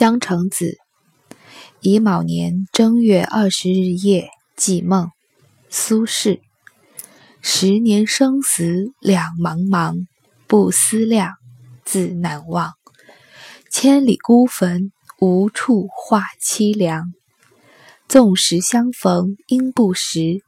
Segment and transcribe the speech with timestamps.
[0.00, 0.78] 江城子。
[1.82, 5.10] 乙卯年正月二十日夜，祭梦。
[5.68, 6.40] 苏轼。
[7.42, 10.06] 十年生死两茫茫，
[10.46, 11.34] 不思量，
[11.84, 12.72] 自难忘。
[13.68, 17.12] 千里孤坟，无处话凄凉。
[18.08, 20.42] 纵使相逢应不识，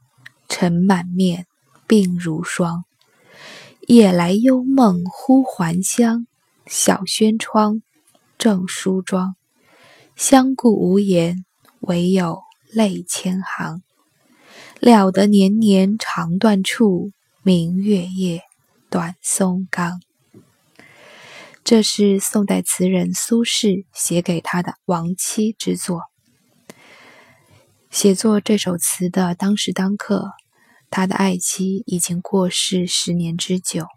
[0.49, 1.45] 尘满面，
[1.87, 2.85] 鬓如霜。
[3.81, 6.25] 夜来幽梦忽还乡，
[6.65, 7.83] 小轩窗，
[8.39, 9.35] 正梳妆。
[10.15, 11.43] 相顾无言，
[11.79, 13.81] 唯有泪千行。
[14.79, 18.41] 料得年年肠断处，明月夜，
[18.89, 19.99] 短松冈。
[21.63, 26.01] 这是宋代词人苏轼写给他的亡妻之作。
[27.89, 30.31] 写作这首词的当时当刻，
[30.89, 33.87] 他的爱妻已经过世十年之久，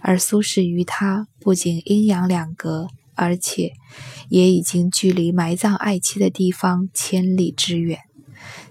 [0.00, 2.88] 而苏轼与他不仅阴阳两隔，
[3.18, 3.72] 而且
[4.30, 7.98] 也已经距离埋葬爱妻的地方千里之远，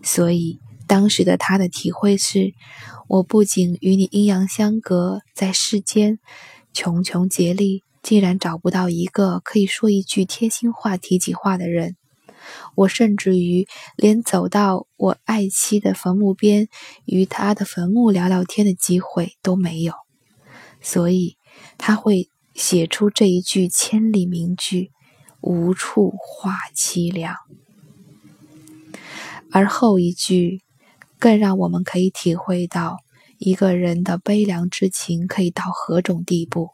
[0.01, 0.59] 所以。
[0.89, 2.53] 当时的他的体会是：
[3.09, 6.17] 我不仅与你阴阳相隔，在世间
[6.71, 11.97] 穷穷竭力，竟然找不到一个可以说一句贴心话、提起话的人。
[12.75, 16.69] 我甚至于连走到我爱妻的坟墓边，
[17.03, 19.91] 与他的坟墓聊聊天的机会都没有。
[20.79, 21.35] 所以
[21.77, 24.91] 他会写出这一句千里名句
[25.39, 27.35] ：“无处话凄凉。”
[29.49, 30.61] 而后一句。
[31.19, 32.97] 更让我们可以体会到
[33.39, 36.69] 一个人的悲凉之情可以到何种地步。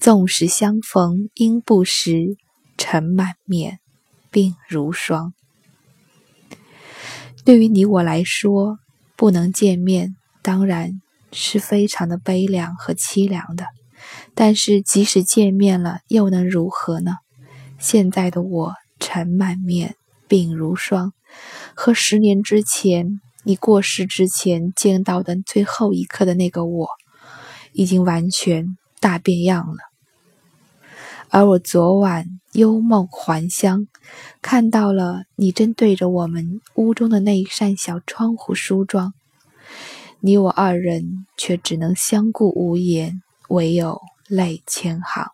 [0.00, 2.36] 纵使相逢应不识，
[2.76, 3.78] 尘满面，
[4.32, 5.34] 鬓如霜。
[7.44, 8.78] 对于你我来说，
[9.16, 11.00] 不能见面，当然
[11.30, 13.66] 是非常的悲凉和凄凉的。
[14.34, 17.12] 但是即使见面了，又能如何呢？
[17.78, 19.96] 现在的我，尘满面，
[20.28, 21.12] 鬓如霜，
[21.74, 23.20] 和十年之前。
[23.46, 26.88] 你过世之前见到的最后一刻的那个我，
[27.74, 29.76] 已经完全大变样了。
[31.28, 33.86] 而我昨晚幽梦还乡，
[34.40, 39.12] 看到了你正对着我们屋中的那一扇小窗户梳妆，
[40.20, 45.26] 你我二人却只能相顾无言，唯有泪千行。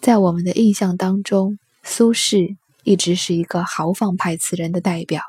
[0.00, 5.22] 在我们的印象当中，苏轼一直是一个豪放派词人的代表。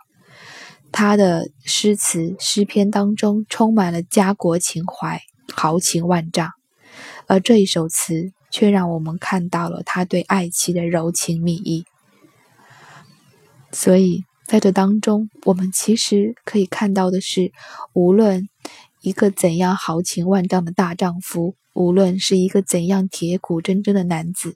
[0.92, 5.22] 他的诗词诗篇当中充满了家国情怀，
[5.54, 6.52] 豪情万丈，
[7.28, 11.86] 而这一首词却让我们看到了他对爱妻的柔情蜜意。
[13.74, 17.52] 所以在这当中，我们其实可以看到的是，
[17.92, 18.48] 无论
[19.06, 24.56] 一个怎样豪情万丈的大丈夫，无论是一个怎样铁骨铮铮的男子，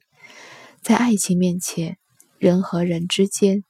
[0.82, 1.98] 在爱情面前，
[2.40, 3.64] 人和人之间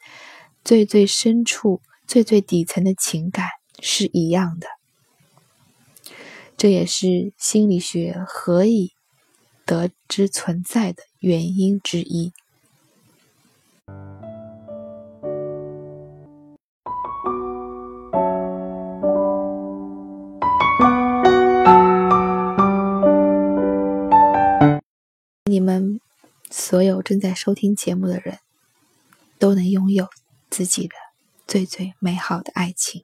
[0.64, 1.82] 最最深处。
[2.08, 4.68] 最最底层的情感是一样的，
[6.58, 8.94] 这也是心理学何以
[9.64, 12.34] 得之存在的原因之一。
[25.50, 26.00] 你们
[26.50, 28.40] 所有正在收听节目的人，
[29.38, 30.08] 都能拥有
[30.50, 30.96] 自己的。
[31.48, 33.04] 最最美好的爱情。